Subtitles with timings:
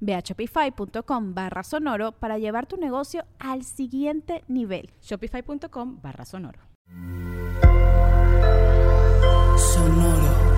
[0.00, 4.90] Ve a shopify.com barra sonoro para llevar tu negocio al siguiente nivel.
[5.02, 6.60] Shopify.com barra sonoro.
[9.56, 10.48] Sonoro.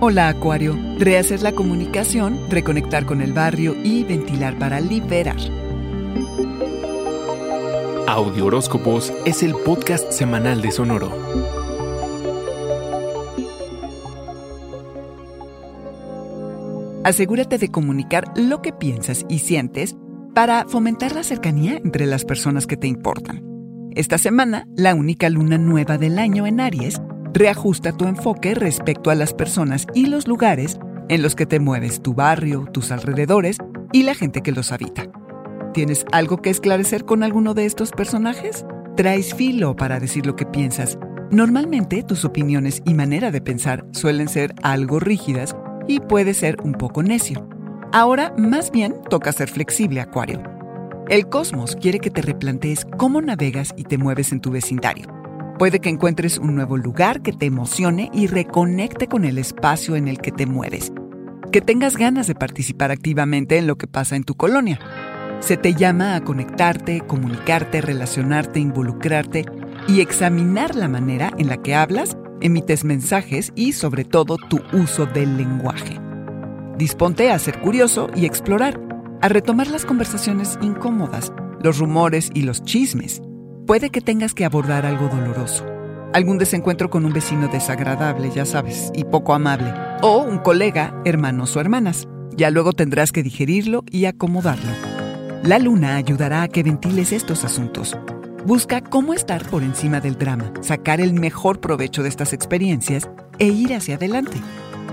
[0.00, 5.38] Hola Acuario, rehacer la comunicación, reconectar con el barrio y ventilar para liberar.
[8.06, 11.63] Audio Horóscopos es el podcast semanal de Sonoro.
[17.04, 19.94] Asegúrate de comunicar lo que piensas y sientes
[20.34, 23.44] para fomentar la cercanía entre las personas que te importan.
[23.94, 27.02] Esta semana, la única luna nueva del año en Aries
[27.34, 30.78] reajusta tu enfoque respecto a las personas y los lugares
[31.10, 33.58] en los que te mueves, tu barrio, tus alrededores
[33.92, 35.06] y la gente que los habita.
[35.74, 38.64] ¿Tienes algo que esclarecer con alguno de estos personajes?
[38.96, 40.98] Traes filo para decir lo que piensas.
[41.30, 45.54] Normalmente tus opiniones y manera de pensar suelen ser algo rígidas
[45.86, 47.46] y puede ser un poco necio.
[47.92, 50.42] Ahora más bien toca ser flexible, Acuario.
[51.08, 55.06] El cosmos quiere que te replantees cómo navegas y te mueves en tu vecindario.
[55.58, 60.08] Puede que encuentres un nuevo lugar que te emocione y reconecte con el espacio en
[60.08, 60.92] el que te mueves.
[61.52, 64.80] Que tengas ganas de participar activamente en lo que pasa en tu colonia.
[65.38, 69.44] Se te llama a conectarte, comunicarte, relacionarte, involucrarte
[69.86, 75.06] y examinar la manera en la que hablas emites mensajes y sobre todo tu uso
[75.06, 75.98] del lenguaje.
[76.76, 78.78] Disponte a ser curioso y explorar,
[79.22, 83.22] a retomar las conversaciones incómodas, los rumores y los chismes.
[83.66, 85.64] Puede que tengas que abordar algo doloroso,
[86.12, 89.72] algún desencuentro con un vecino desagradable, ya sabes, y poco amable,
[90.02, 92.06] o un colega, hermanos o hermanas.
[92.36, 94.70] Ya luego tendrás que digerirlo y acomodarlo.
[95.44, 97.96] La luna ayudará a que ventiles estos asuntos,
[98.46, 103.46] Busca cómo estar por encima del drama, sacar el mejor provecho de estas experiencias e
[103.46, 104.36] ir hacia adelante.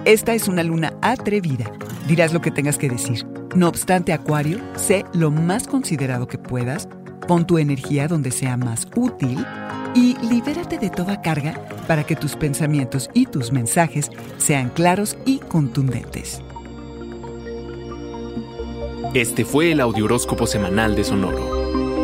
[0.05, 1.69] Esta es una luna atrevida.
[2.07, 3.27] Dirás lo que tengas que decir.
[3.53, 6.87] No obstante, Acuario, sé lo más considerado que puedas,
[7.27, 9.45] pon tu energía donde sea más útil
[9.93, 11.53] y libérate de toda carga
[11.89, 16.41] para que tus pensamientos y tus mensajes sean claros y contundentes.
[19.13, 21.50] Este fue el Audioróscopo Semanal de Sonoro.